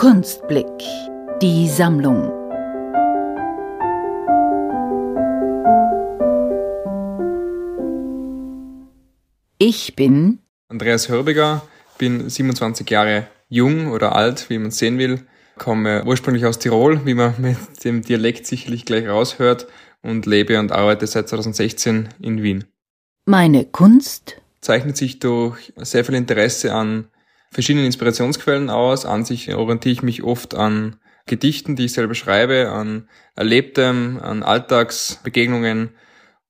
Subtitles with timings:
[0.00, 0.64] Kunstblick.
[1.42, 2.32] Die Sammlung.
[9.58, 10.38] Ich bin
[10.68, 11.60] Andreas Hörbiger,
[11.98, 15.26] bin 27 Jahre jung oder alt, wie man sehen will,
[15.58, 19.66] komme ursprünglich aus Tirol, wie man mit dem Dialekt sicherlich gleich raushört,
[20.00, 22.64] und lebe und arbeite seit 2016 in Wien.
[23.26, 27.10] Meine Kunst zeichnet sich durch sehr viel Interesse an
[27.50, 29.04] verschiedenen Inspirationsquellen aus.
[29.04, 30.96] An sich orientiere ich mich oft an
[31.26, 35.90] Gedichten, die ich selber schreibe, an Erlebtem, an Alltagsbegegnungen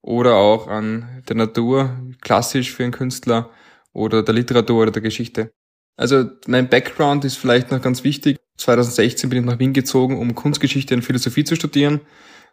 [0.03, 3.51] oder auch an der Natur, klassisch für einen Künstler,
[3.93, 5.53] oder der Literatur oder der Geschichte.
[5.97, 8.39] Also mein Background ist vielleicht noch ganz wichtig.
[8.57, 12.01] 2016 bin ich nach Wien gezogen, um Kunstgeschichte und Philosophie zu studieren.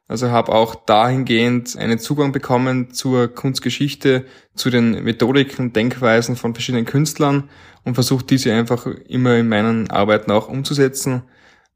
[0.08, 4.26] Also habe auch dahingehend einen Zugang bekommen zur Kunstgeschichte,
[4.56, 7.50] zu den Methodiken, Denkweisen von verschiedenen Künstlern
[7.84, 11.24] und versucht diese einfach immer in meinen Arbeiten auch umzusetzen.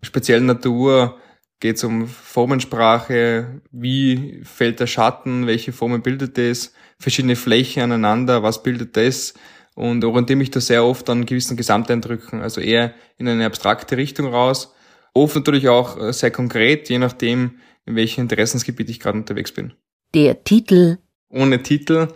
[0.02, 1.18] Speziell Natur
[1.60, 8.44] geht es um Formensprache, wie fällt der Schatten, welche Formen bildet es, verschiedene Flächen aneinander,
[8.44, 9.34] was bildet das
[9.76, 14.28] und orientiere mich da sehr oft an gewissen Gesamteindrücken, also eher in eine abstrakte Richtung
[14.28, 14.74] raus.
[15.14, 19.74] Oft natürlich auch äh, sehr konkret, je nachdem, in welchem Interessensgebiet ich gerade unterwegs bin.
[20.14, 20.98] Der Titel
[21.32, 22.10] ohne Titel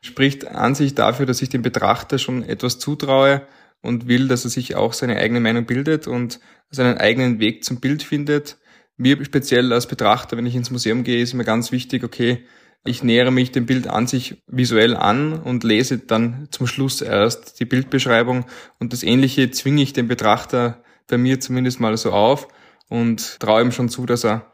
[0.00, 3.42] spricht an sich dafür, dass ich dem Betrachter schon etwas zutraue
[3.82, 7.80] und will, dass er sich auch seine eigene Meinung bildet und seinen eigenen Weg zum
[7.80, 8.58] Bild findet.
[8.96, 12.44] Mir speziell als Betrachter, wenn ich ins Museum gehe, ist mir ganz wichtig, okay,
[12.84, 17.60] ich nähere mich dem Bild an sich visuell an und lese dann zum Schluss erst
[17.60, 18.46] die Bildbeschreibung
[18.78, 22.48] und das Ähnliche zwinge ich den Betrachter bei mir zumindest mal so auf
[22.88, 24.50] und traue ihm schon zu, dass er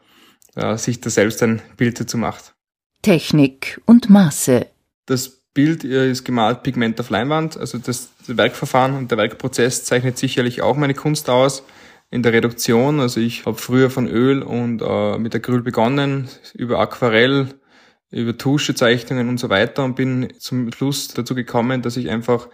[0.55, 2.53] äh, sich da selbst ein Bild dazu macht.
[3.01, 4.67] Technik und Maße.
[5.05, 10.17] Das Bild äh, ist gemalt Pigment auf Leinwand, also das Werkverfahren und der Werkprozess zeichnet
[10.17, 11.63] sicherlich auch meine Kunst aus
[12.09, 12.99] in der Reduktion.
[12.99, 17.47] Also ich habe früher von Öl und äh, mit Acryl begonnen, über Aquarell,
[18.11, 22.47] über Tuschezeichnungen und so weiter und bin zum Schluss dazu gekommen, dass ich einfach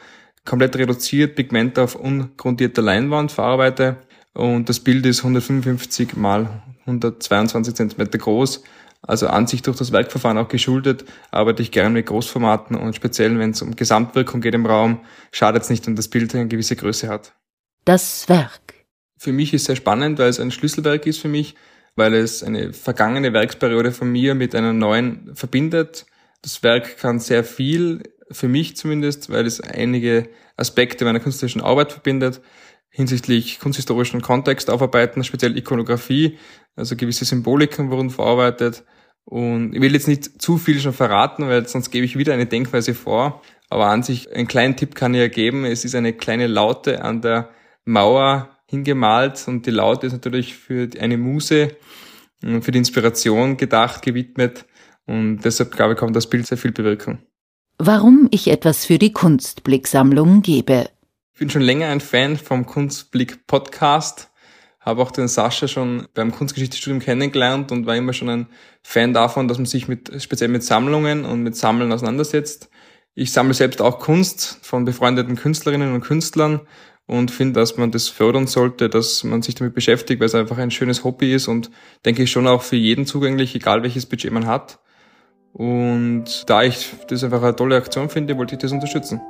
[0.46, 3.98] komplett reduziert Pigmente auf ungrundierter Leinwand verarbeite
[4.34, 8.64] und das Bild ist 155 mal 122 Zentimeter groß.
[9.06, 13.38] Also an sich durch das Werkverfahren auch geschuldet, arbeite ich gerne mit Großformaten und speziell,
[13.38, 16.78] wenn es um Gesamtwirkung geht im Raum, schadet es nicht, wenn das Bild eine gewisse
[16.78, 17.34] Größe hat.
[17.84, 18.86] Das Werk.
[19.18, 21.56] Für mich ist sehr spannend, weil es ein Schlüsselwerk ist für mich,
[21.96, 26.06] weil es eine vergangene Werksperiode von mir mit einer neuen verbindet.
[26.42, 31.92] Das Werk kann sehr viel, für mich zumindest, weil es einige Aspekte meiner künstlerischen Arbeit
[31.92, 32.42] verbindet
[32.94, 36.38] hinsichtlich kunsthistorischen Kontext aufarbeiten, speziell Ikonografie,
[36.76, 38.84] also gewisse Symboliken wurden verarbeitet.
[39.26, 42.46] Und ich will jetzt nicht zu viel schon verraten, weil sonst gebe ich wieder eine
[42.46, 43.42] Denkweise vor.
[43.70, 45.66] Aber an sich, einen kleinen Tipp kann ich ja geben.
[45.66, 47.50] Es ist eine kleine Laute an der
[47.84, 51.76] Mauer hingemalt und die Laute ist natürlich für eine Muse
[52.62, 54.66] für die Inspiration gedacht, gewidmet.
[55.06, 57.26] Und deshalb, glaube ich, kann das Bild sehr viel bewirken.
[57.86, 60.90] Warum ich etwas für die Kunstblicksammlung gebe.
[61.34, 64.32] Ich bin schon länger ein Fan vom Kunstblick Podcast,
[64.80, 68.48] habe auch den Sascha schon beim Kunstgeschichtsstudium kennengelernt und war immer schon ein
[68.84, 72.70] Fan davon, dass man sich mit, speziell mit Sammlungen und mit Sammeln auseinandersetzt.
[73.16, 76.62] Ich sammle selbst auch Kunst von befreundeten Künstlerinnen und Künstlern
[77.06, 80.58] und finde, dass man das fördern sollte, dass man sich damit beschäftigt, weil es einfach
[80.58, 81.70] ein schönes Hobby ist und
[82.06, 84.80] denke ich schon auch für jeden zugänglich, egal welches Budget man hat.
[85.54, 89.22] Und da ich das einfach eine tolle Aktion finde, wollte ich das unterstützen.